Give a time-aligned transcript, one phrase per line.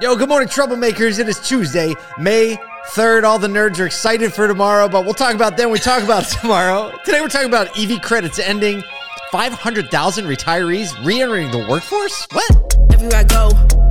[0.00, 1.18] Yo, good morning, troublemakers.
[1.18, 2.56] It is Tuesday, May
[2.90, 3.24] 3rd.
[3.24, 5.70] All the nerds are excited for tomorrow, but we'll talk about then.
[5.70, 6.96] We talk about tomorrow.
[7.04, 8.84] Today, we're talking about EV credits ending,
[9.32, 12.28] 500,000 retirees re entering the workforce.
[12.30, 12.76] What?
[12.92, 13.48] Everywhere I go,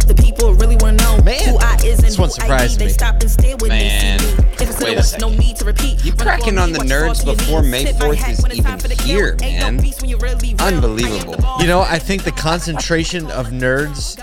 [0.07, 2.37] the people really want to know Man, who I is and this one who I
[2.37, 2.85] surprised me.
[2.85, 4.44] They stop and stare when Man, they see me.
[4.53, 5.39] If it's wait a Lewis, no second.
[5.39, 6.05] need to repeat.
[6.05, 7.63] You cracking on on the nerds fall to your before.
[7.63, 9.05] May 4th is when it's time even for the kill.
[9.05, 9.81] here, man.
[9.81, 10.62] peace when you really real.
[10.62, 11.15] Unbelievable.
[11.15, 11.62] I am the boss.
[11.62, 14.17] You know, I think the concentration of nerds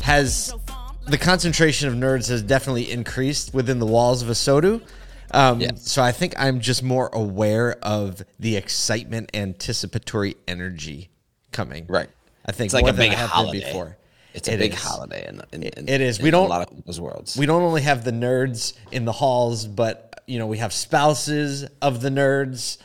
[0.00, 0.54] has
[1.06, 4.82] the concentration of nerds has definitely increased within the walls of ASOTU.
[5.32, 5.90] Um, Yes.
[5.90, 11.10] So I think I'm just more aware of the excitement, anticipatory energy
[11.52, 11.86] coming.
[11.88, 12.08] Right.
[12.44, 13.60] I think It's like a big holiday.
[13.64, 13.96] before.
[14.34, 14.78] It's a It big is.
[14.82, 16.20] holiday in, in, in it is.
[16.20, 17.36] We don't- a lot of people's worlds.
[17.36, 21.64] We don't only have the nerds in the halls, but you know we have spouses
[21.80, 22.78] of the nerds.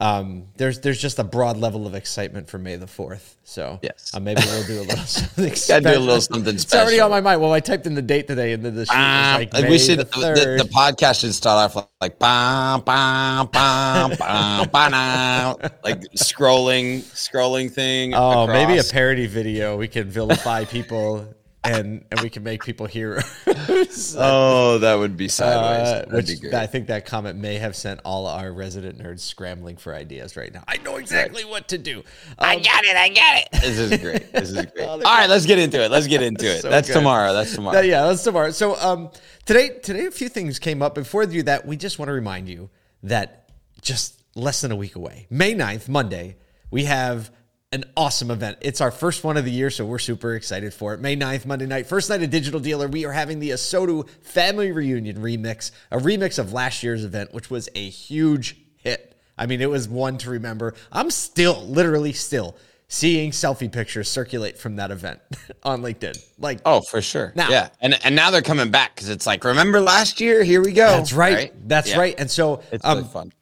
[0.00, 3.36] Um, there's there's just a broad level of excitement for May the Fourth.
[3.44, 4.10] So Yes.
[4.12, 5.54] uh, maybe we'll do a little something.
[5.68, 6.58] Gotta do a little something.
[6.58, 6.58] special.
[6.58, 7.40] It's already on my mind.
[7.40, 9.78] Well, I typed in the date today, and then the sheet Ah, like May we
[9.78, 16.00] should the the, the, podcast should start off like bam bam bam bam bam like
[16.16, 18.14] scrolling scrolling thing.
[18.14, 19.76] oh, maybe a parody video.
[19.76, 21.32] We can vilify people,
[21.64, 23.24] and and we can make people heroes.
[24.16, 25.88] Oh, that would be sideways.
[25.88, 26.54] Uh, which be great.
[26.54, 30.52] I think that comment may have sent all our resident nerds scrambling for ideas right
[30.52, 30.62] now.
[30.68, 32.02] I know exactly what to do.
[32.38, 32.96] I Um, got it.
[32.96, 33.48] I got it.
[33.62, 34.32] This is great.
[34.32, 34.70] This is great.
[34.84, 35.90] Oh, All right, let's get into it.
[35.90, 36.60] Let's get into it.
[36.62, 36.94] So That's good.
[36.94, 37.32] tomorrow.
[37.32, 37.74] That's tomorrow.
[37.76, 38.50] That- yeah, that's tomorrow.
[38.50, 39.10] So um,
[39.44, 40.94] today, today a few things came up.
[40.94, 42.70] Before we do that, we just want to remind you
[43.04, 43.48] that
[43.80, 46.36] just less than a week away, May 9th, Monday,
[46.70, 47.30] we have
[47.74, 48.58] an awesome event.
[48.60, 51.00] It's our first one of the year, so we're super excited for it.
[51.00, 52.86] May 9th, Monday night, first night of Digital Dealer.
[52.86, 57.50] We are having the ASOTU Family Reunion remix, a remix of last year's event, which
[57.50, 59.16] was a huge hit.
[59.36, 60.74] I mean, it was one to remember.
[60.92, 65.18] I'm still, literally still, seeing selfie pictures circulate from that event
[65.64, 66.16] on LinkedIn.
[66.38, 67.32] Like, Oh, for sure.
[67.34, 70.44] Now- yeah, and and now they're coming back because it's like, remember last year?
[70.44, 70.86] Here we go.
[70.86, 71.52] That's right.
[71.68, 71.98] That's Yeah.
[71.98, 72.14] right.
[72.16, 73.32] And so It's um, really fun.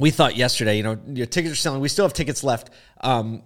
[0.00, 1.80] we thought yesterday, you know, your tickets are selling.
[1.80, 2.70] We still have tickets left.
[3.00, 3.42] Um,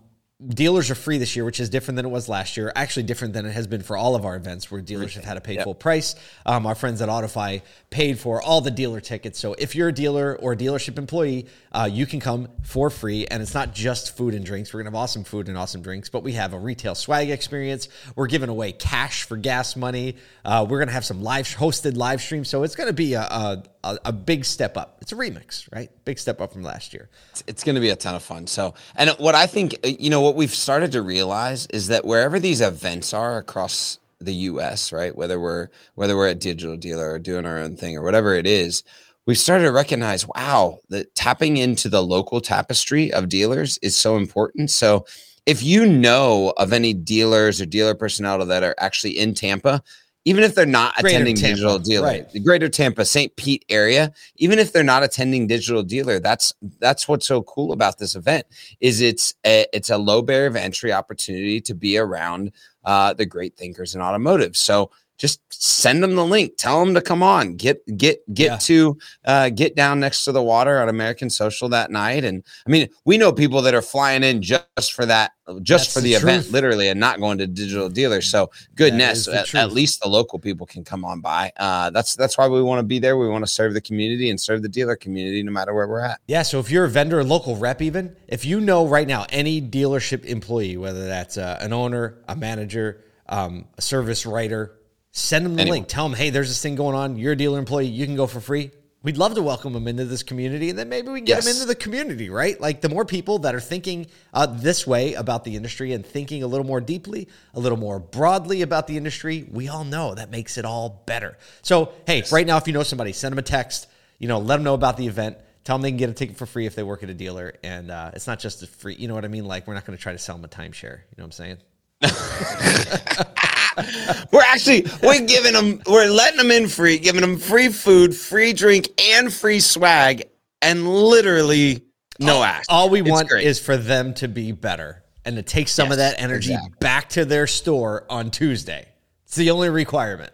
[0.49, 2.73] dealers are free this year, which is different than it was last year.
[2.75, 5.35] Actually, different than it has been for all of our events where dealers have had
[5.35, 5.65] to pay Yep.
[5.65, 6.15] full price.
[6.47, 9.39] Um, our friends at AutoFi paid for all the dealer tickets.
[9.39, 13.27] So if you're a dealer or a dealership employee, uh, you can come for free.
[13.27, 14.73] And it's not just food and drinks.
[14.73, 17.31] We're going to have awesome food and awesome drinks, but we have a retail swag
[17.31, 17.89] experience.
[18.17, 20.17] We're giving away cash for gas money.
[20.45, 22.49] Uh, we're going to have some live hosted live streams.
[22.49, 24.99] So it's going to be a, a, a, a big step up.
[25.01, 25.91] It's a remix, right?
[26.05, 27.09] Big step up from last year.
[27.31, 28.47] It's, it's going to be a ton of fun.
[28.47, 32.05] So, and what I think, uh, you know, what we've started to realize is that
[32.05, 37.13] wherever these events are across the U.S., right, whether we're whether we're at Digital Dealer
[37.13, 38.83] or doing our own thing or whatever it is,
[39.27, 44.17] we've started to recognize, wow, that tapping into the local tapestry of dealers is so
[44.17, 44.71] important.
[44.71, 45.07] So,
[45.47, 49.83] if you know of any dealers or dealer personnel that are actually in Tampa,
[50.25, 52.31] even if they're not Greater attending Tampa, Digital Dealer, right.
[52.31, 53.35] the Greater Tampa, St.
[53.37, 57.99] Pete area, even if they're not attending Digital Dealer, that's that's what's so cool about
[57.99, 58.47] this event
[58.81, 62.53] is it's a, it's a low barrier of entry opportunity to be around
[62.85, 64.57] uh, the great thinkers in automotive.
[64.57, 68.57] So just send them the link, tell them to come on, get get get Yeah.
[68.57, 72.25] to uh, get down next to the water on American Social that night.
[72.25, 75.93] And I mean, we know people that are flying in just for that, just That's
[75.93, 78.31] for the the, event, literally, and not going to Digital dealers.
[78.31, 81.53] So goodness, at, at least the local people can come on by.
[81.59, 83.19] Uh, that's that's why we want to be there.
[83.19, 86.01] We want to serve the community and serve the dealer community, no matter where we're
[86.01, 86.21] at.
[86.29, 89.27] Yeah, so if you're a vendor, a local rep, even if you know right now
[89.29, 94.77] any dealership employee, whether that's uh, an owner, a manager, um, a service writer,
[95.13, 95.77] send them the Anyone.
[95.79, 95.89] link.
[95.89, 97.17] Tell them, hey, there's this thing going on.
[97.17, 97.87] You're a dealer employee.
[97.87, 98.71] You can go for free.
[99.03, 101.51] We'd love to welcome them into this community, and then maybe we can get them
[101.55, 102.61] into the community, right?
[102.61, 106.43] Like the more people that are thinking uh, this way about the industry and thinking
[106.43, 110.31] a little more deeply, a little more broadly about the industry, we all know that
[110.31, 111.39] makes it all better.
[111.63, 113.87] So, hey, right now, if you know somebody, send them a text.
[114.19, 115.39] You know, let them know about the event.
[115.65, 117.55] Tell them they can get a ticket for free if they work at a dealer,
[117.63, 118.97] and uh, it's not just a free.
[118.97, 119.47] You know what I mean?
[119.47, 120.99] Like we're not going to try to sell them a timeshare.
[120.99, 121.57] You know what I'm saying?
[124.33, 128.53] We're actually we're giving them we're letting them in free, giving them free food, free
[128.53, 130.25] drink, and free swag,
[130.63, 131.83] and literally
[132.19, 132.71] no ask.
[132.71, 133.47] All we It's want great.
[133.47, 136.77] is for them to be better and to take some of that energy exactly.
[136.81, 138.87] back to their store on Tuesday.
[139.25, 140.33] It's the only requirement.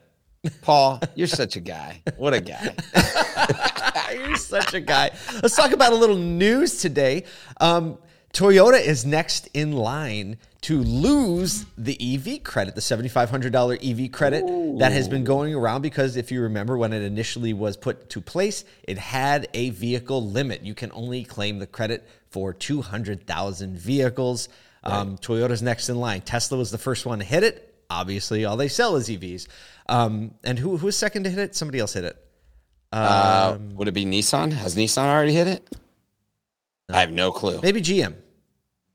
[0.63, 1.01] Paul.
[1.15, 2.03] You're such a guy.
[2.17, 2.75] What a guy.
[4.15, 5.11] You're such a guy.
[5.43, 7.25] Let's talk about a little news today.
[7.61, 7.99] Um,
[8.37, 14.45] Toyota is next in line to lose the EV credit, the $7,500 EV credit
[14.79, 18.21] that has been going around because if you remember when it initially was put to
[18.21, 20.63] place, it had a vehicle limit.
[20.67, 24.51] You can only claim the credit for 200,000 vehicles.
[24.85, 26.21] Um, Toyota's next in line.
[26.21, 27.75] Tesla was the first one to hit it.
[27.89, 29.47] obviously all they sell is EVs.
[29.89, 31.57] Um, and who who was second to hit it?
[31.57, 32.23] Somebody else hit it.
[32.93, 34.53] Uh, Um, would it be Nissan?
[34.53, 35.67] Has Nissan already hit it?
[36.91, 37.61] I have no clue.
[37.63, 38.15] Maybe GM.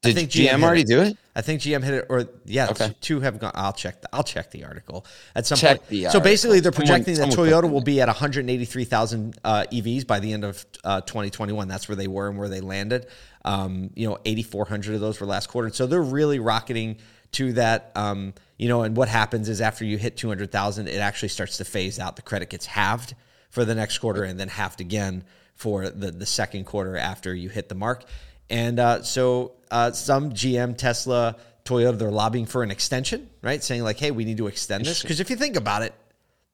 [0.01, 0.87] Did think GM, GM already it.
[0.87, 1.17] do it?
[1.35, 2.93] I think GM hit it, or yeah, Okay.
[3.01, 3.51] two have gone.
[3.53, 4.01] I'll check.
[4.01, 5.05] The, I'll check the article
[5.35, 6.11] at some Check point.
[6.11, 6.87] so basically, they're article.
[6.87, 10.65] Someone- projecting that someone Toyota will be at 183,000 uh, EVs by the end of
[10.83, 11.67] uh, 2021.
[11.67, 13.05] That's where they were and where they landed.
[13.45, 15.69] Um, you know, 8,400 of those were last quarter.
[15.69, 16.97] So they're really rocketing
[17.33, 17.91] to that.
[17.95, 21.65] Um, you know, and what happens is after you hit 200,000, it actually starts to
[21.65, 22.15] phase out.
[22.15, 23.13] The credit gets halved
[23.51, 25.23] for the next quarter and then halved again
[25.53, 28.03] for the the second quarter after you hit the mark.
[28.51, 33.63] And uh, so uh, some GM, Tesla, Toyota, they're lobbying for an extension, right?
[33.63, 35.01] Saying like, hey, we need to extend this.
[35.01, 35.93] Because if you think about it,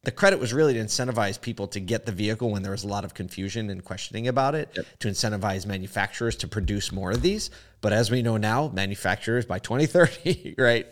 [0.04, 2.88] the credit was really to incentivize people to get the vehicle when there was a
[2.88, 7.50] lot of confusion and questioning about it, to incentivize manufacturers to produce more of these.
[7.82, 10.88] But as we know now, manufacturers by 2030, right?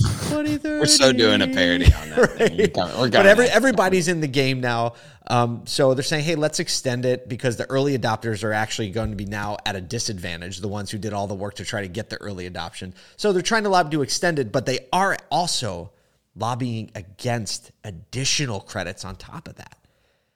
[0.00, 0.80] 2030.
[0.80, 2.36] We're so doing a parody on that.
[2.36, 2.56] thing.
[2.56, 4.94] We're But every, everybody's in the game now.
[5.28, 9.10] Um, so they're saying, hey, let's extend it because the early adopters are actually going
[9.10, 11.82] to be now at a disadvantage, the ones who did all the work to try
[11.82, 12.94] to get the early adoption.
[13.16, 15.92] So they're trying to lobby to extend it, but they are also
[16.34, 19.76] lobbying against additional credits on top of that.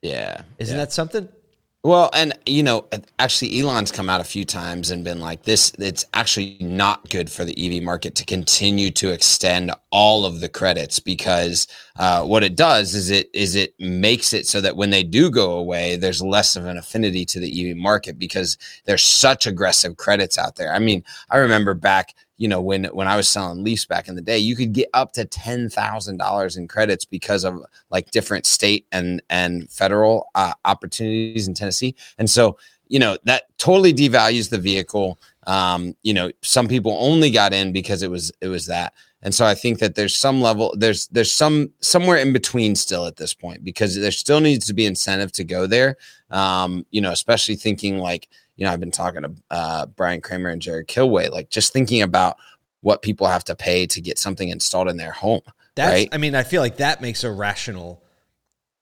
[0.02, 0.43] yeah.
[0.58, 1.29] Isn't that something?
[1.84, 2.88] Well, and you know,
[3.19, 7.31] actually, Elon's come out a few times and been like, "This, it's actually not good
[7.31, 12.42] for the EV market to continue to extend all of the credits because uh, what
[12.42, 15.96] it does is it is it makes it so that when they do go away,
[15.96, 18.56] there's less of an affinity to the EV market because
[18.87, 20.72] there's such aggressive credits out there.
[20.72, 24.16] I mean, I remember back." You know, when when I was selling lease back in
[24.16, 27.60] the day, you could get up to ten thousand dollars in credits because of
[27.90, 31.94] like different state and and federal uh, opportunities in Tennessee.
[32.19, 32.58] And so,
[32.88, 35.19] you know, that totally devalues the vehicle.
[35.46, 38.94] Um, you know, some people only got in because it was it was that.
[39.25, 43.06] And so I think that there's some level there's there's some somewhere in between still
[43.06, 45.96] at this point because there still needs to be incentive to go there.
[46.30, 50.50] Um, you know, especially thinking like, you know, I've been talking to uh, Brian Kramer
[50.50, 52.36] and Jared Kilway, like just thinking about
[52.80, 55.40] what people have to pay to get something installed in their home.
[55.74, 56.08] That's, right?
[56.12, 58.02] I mean, I feel like that makes a rational,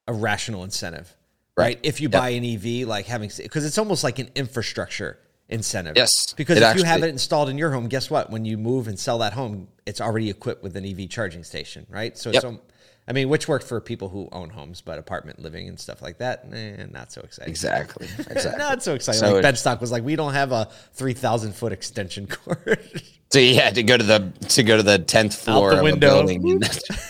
[0.06, 1.14] a rational incentive,
[1.56, 1.64] right?
[1.64, 1.80] Right.
[1.82, 2.20] If you Yep.
[2.20, 5.96] buy an EV, like having, because it's almost like an infrastructure incentive.
[5.96, 8.30] Yes, Because if you have it installed in your home, guess what?
[8.30, 11.86] When you move and sell that home, it's already equipped with an EV charging station,
[11.88, 12.16] right?
[12.18, 12.42] So, Yep.
[12.42, 12.60] so
[13.08, 16.18] I mean, which worked for people who own homes, but apartment living and stuff like
[16.18, 17.50] that, eh, not so exciting.
[17.50, 18.06] Exactly.
[18.30, 18.58] Exactly.
[18.58, 19.20] Not so exciting.
[19.20, 23.02] So like Benstock was like, we don't have a three thousand foot extension cord.
[23.32, 25.82] So you had to go to the to go to the tenth floor the of
[25.84, 26.20] window.
[26.20, 26.62] a building.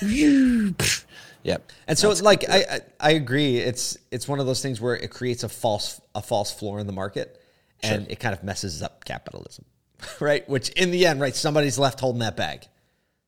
[1.43, 1.73] yep.
[1.89, 3.57] And so, it's like, I, I I agree.
[3.57, 6.87] It's it's one of those things where it creates a false a false floor in
[6.87, 7.43] the market,
[7.83, 9.65] and it kind of messes up capitalism,
[10.21, 10.49] right?
[10.49, 12.69] Which in the end, right, somebody's left holding that bag.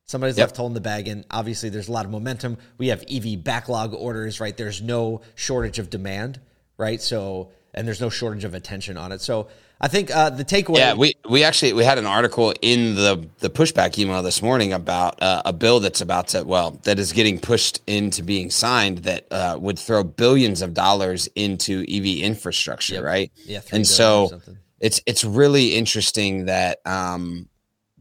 [0.07, 0.49] Somebody's Yep.
[0.49, 2.57] left holding the bag, and obviously, there's a lot of momentum.
[2.77, 4.55] We have EV backlog orders, right?
[4.55, 6.39] There's no shortage of demand,
[6.77, 7.01] right?
[7.01, 9.21] So, and there's no shortage of attention on it.
[9.21, 9.47] So,
[9.81, 10.77] I think uh, the takeaway.
[10.77, 14.73] Yeah, we we actually we had an article in the the pushback email this morning
[14.73, 18.99] about uh, a bill that's about to well that is getting pushed into being signed
[18.99, 23.31] that uh, would throw billions of dollars into EV infrastructure, right?
[23.43, 24.39] Yeah, and so
[24.79, 27.49] it's it's really interesting that um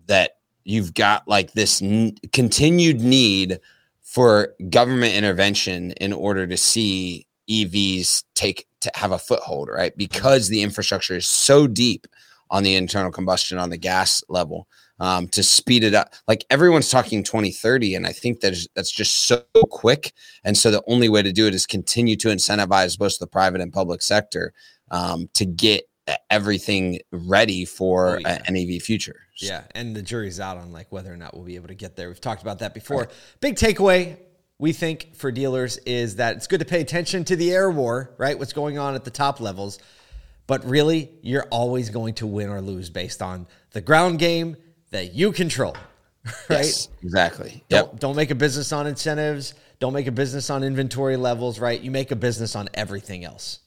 [0.07, 0.34] that
[0.65, 3.61] you've got like this n- continued need
[4.03, 9.97] for government intervention in order to see EVs take to have a foothold, right?
[9.97, 12.07] Because the infrastructure is so deep
[12.51, 14.69] on the internal combustion on the gas level
[15.01, 16.15] um, to speed it up.
[16.29, 20.13] Like everyone's talking 2030, and I think that's that's just so quick.
[20.45, 23.61] And so the only way to do it is continue to incentivize both the private
[23.61, 24.53] and public sector
[24.91, 25.89] um, to get
[26.31, 28.43] everything ready for Oh, yeah.
[28.47, 29.17] an EV future.
[29.37, 31.97] Yeah, and the jury's out on like whether or not we'll be able to get
[31.97, 32.09] there.
[32.09, 33.09] We've talked about that before.
[33.41, 34.19] Big takeaway
[34.59, 38.15] we think for dealers is that it's good to pay attention to the air war,
[38.19, 38.39] right?
[38.39, 39.79] What's going on at the top levels.
[40.47, 44.57] But really, you're always going to win or lose based on the ground game
[44.91, 45.77] that you control.
[46.49, 46.61] Right?
[46.65, 47.65] Yes, exactly.
[47.69, 48.01] Don't, Yep.
[48.01, 49.53] don't make a business on incentives.
[49.79, 51.79] Don't make a business on inventory levels, right?
[51.79, 53.59] You make a business on everything else.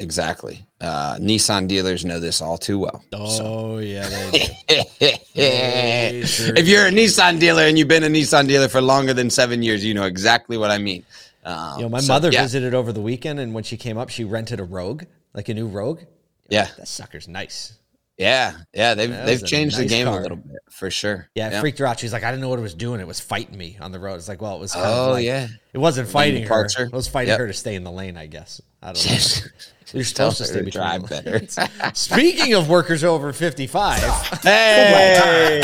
[0.00, 0.64] Exactly.
[0.80, 3.02] Uh, Nissan dealers know this all too well.
[3.12, 4.30] Oh, yeah, they
[5.34, 6.26] do.
[6.26, 9.28] sure if you're a Nissan dealer and you've been a Nissan dealer for longer than
[9.28, 11.04] seven years, you know exactly what I mean.
[11.44, 13.98] Um, You know, my so, mother yeah, visited over the weekend, and when she came
[13.98, 15.02] up, she rented a Rogue,
[15.34, 16.00] like a new Rogue.
[16.48, 17.74] Yeah, That sucker's nice.
[18.16, 18.94] yeah, yeah.
[18.94, 20.18] They've That they've changed the game car.
[20.18, 21.28] a little bit for sure.
[21.34, 21.98] Yeah, it freaked her out.
[21.98, 23.00] She's like, I didn't know what it was doing.
[23.00, 24.14] It was fighting me on the road.
[24.14, 24.74] It's like, well, it was.
[24.76, 25.48] Oh, like, yeah.
[25.72, 26.64] It wasn't fighting her.
[26.78, 27.38] It was fighting Yep.
[27.40, 28.16] her to stay in the lane.
[28.16, 28.60] I guess.
[28.82, 29.46] I don't know.
[29.92, 31.40] You're supposed to stay between drive better.
[31.94, 34.00] Speaking of workers over 55,
[34.42, 35.60] hey,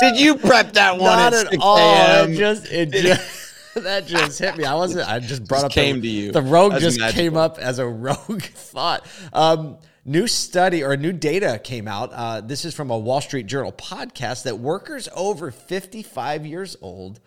[0.00, 2.26] did you prep that one Not at at all.
[2.28, 4.64] Just it just that just hit me.
[4.64, 5.08] I wasn't.
[5.08, 6.32] I just brought Just up came the, to you.
[6.32, 7.22] The rogue That's just magical.
[7.22, 9.06] came up as a rogue thought.
[9.32, 12.10] Um, new study or new data came out.
[12.12, 17.20] Uh, this is from a Wall Street Journal podcast that workers over 55 years old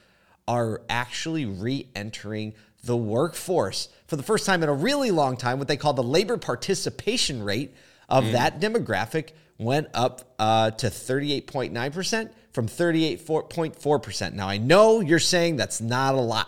[0.47, 5.59] are actually re-entering the workforce for the first time in a really long time.
[5.59, 7.73] What they call the labor participation rate
[8.07, 8.31] of Mm.
[8.33, 14.33] that demographic went up uh, to 38.9% from 38.4%.
[14.33, 16.47] Now, I know you're saying that's not a lot.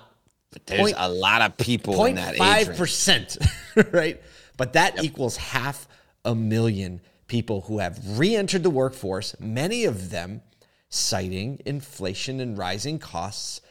[0.51, 2.79] But there's Point- a lot of people in that age range.
[2.79, 4.21] 0.5%, right?
[4.57, 5.87] But that equals half
[6.25, 10.41] a million people who have re entered the workforce, many of them
[10.89, 13.61] citing inflation and rising costs.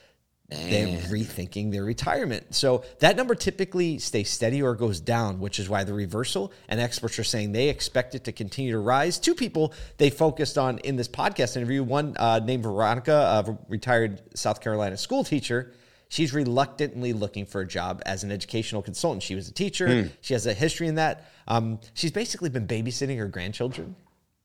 [0.51, 2.55] They're rethinking their retirement.
[2.55, 6.81] So that number typically stays steady or goes down, which is why the reversal and
[6.81, 9.19] experts are saying they expect it to continue to rise.
[9.19, 14.21] Two people they focused on in this podcast interview one uh, named Veronica, a retired
[14.35, 15.73] South Carolina school teacher.
[16.09, 19.23] She's reluctantly looking for a job as an educational consultant.
[19.23, 19.87] She was a teacher.
[20.21, 21.31] She has a history in that.
[21.47, 23.95] Um, she's basically been babysitting her grandchildren,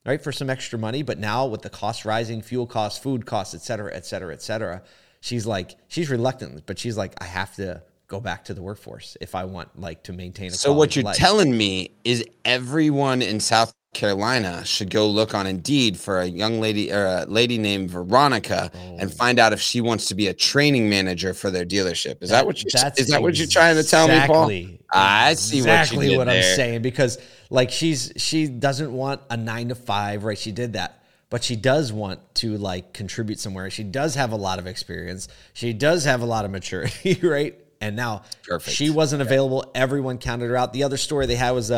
[0.05, 1.01] right, for some extra money.
[1.01, 4.43] But now with the cost rising, fuel costs, food costs, et cetera, et cetera, et
[4.43, 4.83] cetera,
[5.25, 9.17] she's like, she's reluctant, but she's like, I have to go back to the workforce
[9.19, 11.15] if I want like to maintain a So what you're life.
[11.17, 16.59] telling me is everyone in South Carolina should go look on Indeed for a young
[16.59, 18.97] lady or a lady named Veronica Oh.
[18.99, 22.21] and find out if she wants to be a training manager for their dealership.
[22.21, 22.67] Is that, what you
[22.97, 24.51] is that what you're trying to tell me, Paul?
[24.91, 26.35] I see exactly what what.
[26.35, 27.17] I'm saying because
[27.49, 30.37] like she's she doesn't want a nine to five, right?
[30.37, 31.01] She did that,
[31.35, 33.69] but she does want to like contribute somewhere.
[33.69, 35.27] She does have a lot of experience.
[35.51, 37.59] She does have a lot of maturity, right?
[37.81, 38.73] And now Perfect.
[38.73, 39.69] she wasn't available.
[39.75, 40.71] Everyone counted her out.
[40.71, 41.75] The other story they had was a,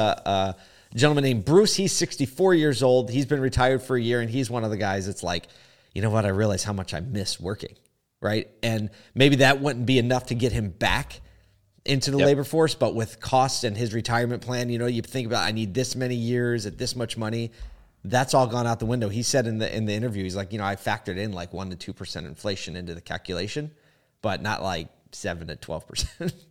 [0.93, 1.73] a gentleman named Bruce.
[1.75, 3.09] He's 64 years old.
[3.09, 5.47] He's been retired for a year, and he's one of the guys that's like,
[5.91, 6.23] you know what?
[6.23, 7.73] I realize how much I miss working,
[8.21, 8.47] right?
[8.61, 11.19] And maybe that wouldn't be enough to get him back
[11.83, 12.27] into the Yep.
[12.27, 15.51] labor force, but with costs and his retirement plan, you know, you think about I
[15.51, 17.49] need this many years at this much money.
[18.09, 19.09] That's all gone out the window.
[19.09, 21.53] He said in the in the interview, he's like, you know, I factored in like
[21.53, 23.71] one to two percent inflation into the calculation,
[24.21, 26.33] but not like seven to twelve percent.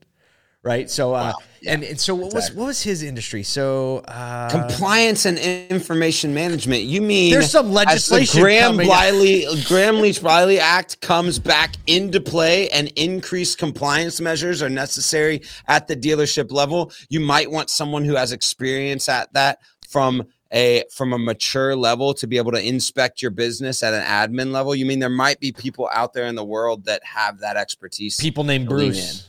[0.66, 0.90] Right.
[0.90, 1.32] So uh
[1.64, 3.44] and, and so what was what was his industry?
[3.44, 6.82] So uh Compliance and information management.
[6.82, 8.76] You mean There's some legislation the Gramm.
[8.76, 15.42] Bliley Gramm Leach Bliley Act comes back into play and increased compliance measures are necessary
[15.68, 16.90] at the dealership level.
[17.08, 22.14] You might want someone who has experience at that from a from a mature level
[22.14, 24.74] to be able to inspect your business at an admin level.
[24.74, 28.16] You mean there might be people out there in the world that have that expertise,
[28.16, 29.28] people named Bruce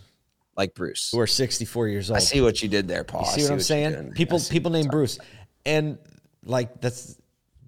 [0.58, 1.12] like Bruce.
[1.12, 2.18] who are 64 years old.
[2.18, 3.22] I see what you did there, Paul.
[3.22, 4.12] You I see what I'm saying?
[4.14, 5.20] People people what named Bruce.
[5.66, 6.00] And
[6.44, 7.18] like that's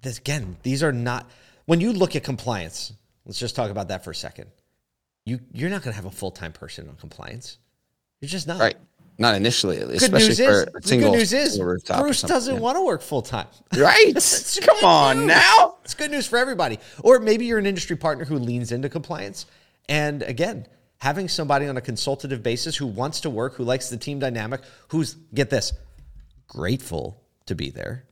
[0.02, 1.30] this again, these are not
[1.66, 2.92] when you look at compliance,
[3.24, 4.50] let's just talk about that for a second.
[5.24, 7.58] You you're not gonna have a full time person on compliance.
[8.20, 8.60] You're just not.
[8.60, 8.76] Right.
[9.20, 10.00] Not initially, at least.
[10.00, 12.82] Good especially news for is a the single, good news is Bruce doesn't want to
[12.82, 13.46] work full time.
[13.76, 14.14] Right.
[14.62, 15.26] Come on news.
[15.26, 15.76] now.
[15.84, 16.78] It's good news for everybody.
[17.04, 19.44] Or maybe you're an industry partner who leans into compliance.
[19.90, 23.98] And again, having somebody on a consultative basis who wants to work, who likes the
[23.98, 25.74] team dynamic, who's, get this,
[26.46, 28.04] grateful to be there.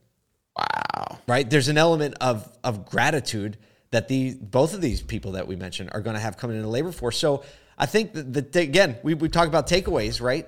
[0.55, 1.17] Wow.
[1.27, 1.49] Right?
[1.49, 3.57] There's an element of, of gratitude
[3.89, 6.67] that the both of these people that we mentioned are going to have coming into
[6.67, 7.17] the labor force.
[7.17, 7.43] So
[7.79, 10.47] I think that, that again, we, we talk about takeaways, right?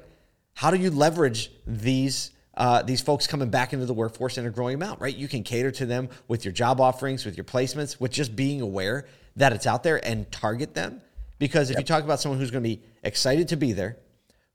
[0.53, 4.49] How do you leverage these uh, these folks coming back into the workforce in a
[4.49, 5.15] growing amount, right?
[5.15, 8.61] You can cater to them with your job offerings, with your placements, with just being
[8.61, 9.05] aware
[9.37, 11.01] that it's out there and target them.
[11.39, 13.97] Because if you talk about someone who's going to be excited to be there,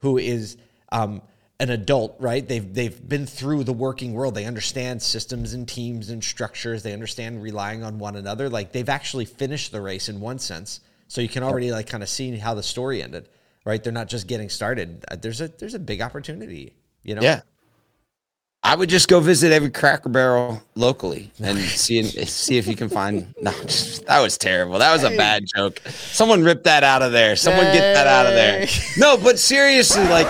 [0.00, 0.56] who is
[0.92, 1.22] um,
[1.58, 2.46] an adult, right?
[2.46, 4.34] They've they've been through the working world.
[4.34, 6.82] They understand systems and teams and structures.
[6.82, 8.48] They understand relying on one another.
[8.50, 10.80] Like they've actually finished the race in one sense.
[11.08, 13.28] So you can already like kind of see how the story ended,
[13.66, 13.82] right?
[13.82, 15.04] They're not just getting started.
[15.10, 17.20] Uh, There's a there's a big opportunity, you know.
[17.20, 17.42] Yeah.
[18.62, 22.88] I would just go visit every Cracker Barrel locally and see see if you can
[22.88, 23.34] find.
[23.42, 24.78] No, that was terrible.
[24.78, 25.80] That was a bad joke.
[25.86, 27.36] Someone rip that out of there.
[27.36, 28.66] Someone get that out of there.
[28.96, 30.26] No, but seriously, like,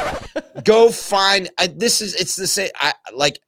[0.65, 1.49] go find.
[1.59, 2.71] I, this is it's the same.
[2.77, 3.39] I like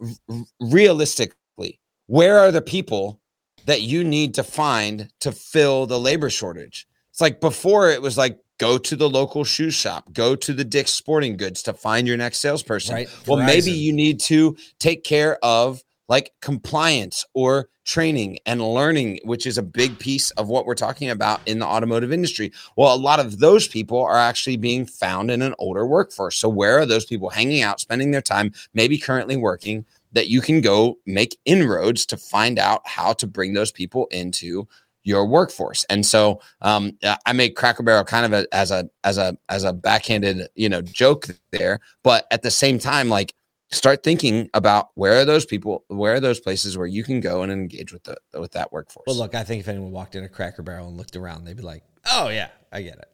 [0.00, 3.20] r- realistically, where are the people
[3.66, 6.88] that you need to find to fill the labor shortage?
[7.10, 10.64] It's like before it was like go to the local shoe shop, go to the
[10.64, 12.94] Dick's Sporting Goods to find your next salesperson.
[12.94, 13.08] Right.
[13.26, 19.46] Well, maybe you need to take care of like compliance or training and learning, which
[19.46, 22.52] is a big piece of what we're talking about in the automotive industry.
[22.76, 26.36] Well, a lot of those people are actually being found in an older workforce.
[26.36, 29.84] So, where are those people hanging out, spending their time, maybe currently working?
[30.14, 34.68] That you can go make inroads to find out how to bring those people into
[35.04, 35.84] your workforce.
[35.90, 36.92] And so um,
[37.26, 40.68] I make Cracker Barrel kind of a, as a as a as a backhanded you
[40.68, 43.34] know joke there, but at the same time, like
[43.70, 47.42] start thinking about where are those people, where are those places where you can go
[47.42, 49.04] and engage with the with that workforce.
[49.06, 51.56] Well, look, I think if anyone walked in a Cracker Barrel and looked around, they'd
[51.56, 53.08] be like, "Oh yeah, I get it."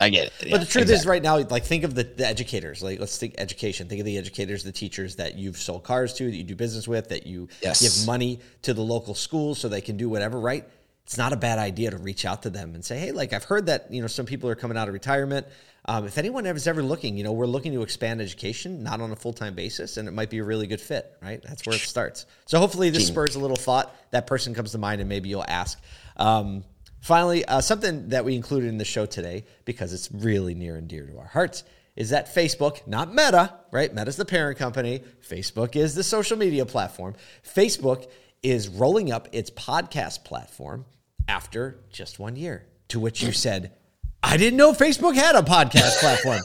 [0.00, 0.50] I get it.
[0.50, 2.82] but the truth is, right now, like think of the, the educators.
[2.82, 3.88] Like let's think education.
[3.88, 6.88] Think of the educators, the teachers that you've sold cars to, that you do business
[6.88, 7.80] with, that you Yes.
[7.82, 10.40] give money to the local schools so they can do whatever.
[10.40, 10.66] Right?
[11.08, 13.44] It's not a bad idea to reach out to them and say, "Hey, like I've
[13.44, 15.46] heard that you know some people are coming out of retirement.
[15.86, 19.10] Um, if anyone is ever looking, you know, we're looking to expand education, not on
[19.10, 21.16] a full time basis, and it might be a really good fit.
[21.22, 21.42] Right?
[21.42, 22.26] That's where it starts.
[22.44, 23.96] So hopefully, this spurs a little thought.
[24.10, 25.80] That person comes to mind, and maybe you'll ask.
[26.18, 26.62] Um,
[27.00, 30.88] Finally, uh, something that we included in the show today because it's really near and
[30.88, 31.64] dear to our hearts
[31.96, 33.94] is that Facebook, not Meta, right?
[33.94, 35.02] Meta's the parent company.
[35.26, 37.14] Facebook is the social media platform.
[37.44, 38.10] Facebook
[38.42, 40.84] is rolling up its podcast platform
[41.28, 42.66] after just one year.
[42.88, 43.74] To which you said,
[44.22, 46.40] I didn't know Facebook had a podcast platform.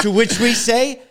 [0.00, 1.02] to which we say,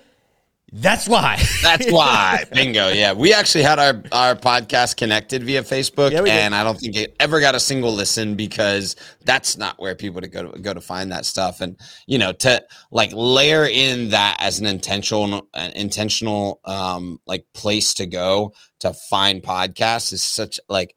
[0.74, 1.38] that's why.
[1.62, 2.46] That's why.
[2.54, 2.88] Bingo.
[2.88, 3.12] Yeah.
[3.12, 7.14] We actually had our, our podcast connected via Facebook Yeah, and I don't think it
[7.20, 10.80] ever got a single listen because that's not where people to go to go to
[10.80, 11.60] find that stuff.
[11.60, 11.78] And
[12.08, 17.94] you know, to like layer in that as an intentional an intentional um like place
[17.96, 20.96] to go to find podcasts is such like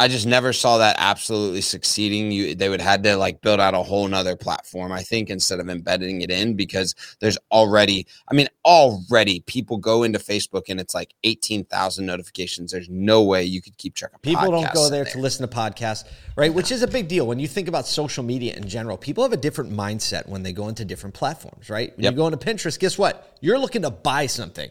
[0.00, 2.30] I just never saw that absolutely succeeding.
[2.30, 5.58] You they would had to like build out a whole nother platform, I think, instead
[5.58, 10.78] of embedding it in because there's already, I mean, already people go into Facebook and
[10.78, 12.70] it's like 18,000 notifications.
[12.70, 15.48] There's no way you could keep track of People don't go in there to listen
[15.48, 16.04] to podcasts,
[16.36, 16.52] right?
[16.54, 17.26] Which is a big deal.
[17.26, 20.52] When you think about social media in general, people have a different mindset when they
[20.52, 21.96] go into different platforms, right?
[21.96, 22.12] When Yep.
[22.12, 23.36] you go into Pinterest, guess what?
[23.40, 24.70] You're looking to buy something,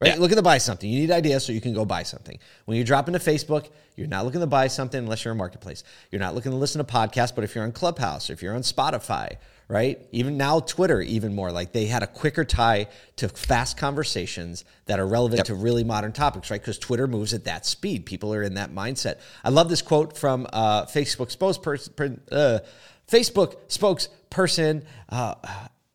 [0.00, 0.14] right?
[0.14, 0.20] Yeah.
[0.20, 0.88] Looking to buy something.
[0.88, 2.38] You need ideas so you can go buy something.
[2.64, 5.84] When you drop into Facebook, you're not looking to buy something unless you're a marketplace.
[6.10, 8.62] You're not looking to listen to podcasts, but if you're on Clubhouse, if you're on
[8.62, 9.36] Spotify,
[9.68, 10.04] right?
[10.10, 11.52] Even now, Twitter, even more.
[11.52, 16.12] Like they had a quicker tie to fast conversations that are relevant to really modern
[16.12, 16.60] topics, right?
[16.60, 18.06] Because Twitter moves at that speed.
[18.06, 19.20] People are in that mindset.
[19.44, 22.20] I love this quote from uh, Facebook spokesperson.
[22.32, 22.60] Uh,
[23.06, 24.84] Facebook spokesperson.
[25.08, 25.34] Uh,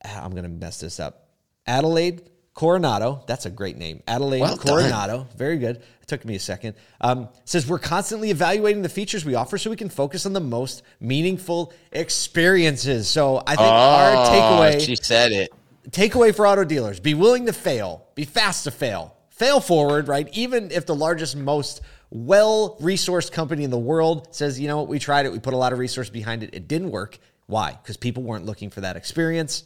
[0.04, 1.30] I'm going to mess this up.
[1.68, 2.22] Adelaide
[2.56, 3.22] Coronado.
[3.28, 4.02] That's a great name.
[4.08, 4.66] Adelaide Well done.
[4.66, 5.28] Coronado.
[5.38, 5.76] Very good.
[5.78, 6.76] It took me a second.
[7.02, 10.40] Um, says we're constantly evaluating the features we offer so we can focus on the
[10.40, 13.08] most meaningful experiences.
[13.10, 15.52] So I think our Oh, takeaway She said it.
[15.92, 20.28] takeaway for auto dealers be willing to fail be fast to fail fail forward right
[20.32, 24.88] even if the largest most well resourced company in the world says you know what
[24.88, 27.78] we tried it we put a lot of resource behind it it didn't work why
[27.84, 29.66] because people weren't looking for that experience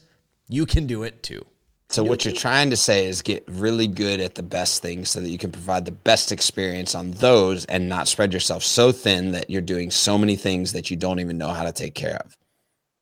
[0.50, 1.46] you can do it too
[1.92, 5.20] So what you're trying to say is get really good at the best things so
[5.22, 9.32] that you can provide the best experience on those and not spread yourself so thin
[9.32, 12.18] that you're doing so many things that you don't even know how to take care
[12.18, 12.38] of.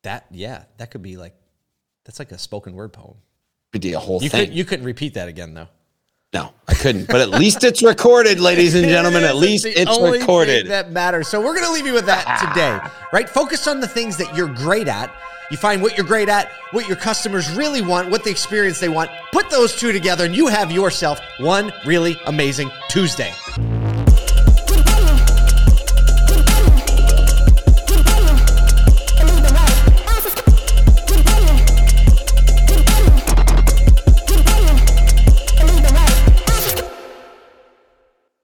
[0.03, 1.35] that yeah that could be like
[2.05, 3.15] that's like a spoken word poem
[3.73, 4.45] Could be a whole you thing.
[4.47, 5.67] could you couldn't repeat that again though
[6.33, 7.07] no, I couldn't.
[7.07, 9.23] But at least it's recorded, ladies and gentlemen.
[9.23, 10.63] At least it's only recorded.
[10.63, 11.27] thing that matters.
[11.27, 12.79] So we're going to leave you with that today,
[13.13, 13.29] right?
[13.29, 15.11] Focus on the things that you're great at.
[15.49, 18.89] You find what you're great at, what your customers really want, what the experience they
[18.89, 19.09] want.
[19.31, 23.33] Put those two together, and you have yourself one really amazing Tuesday.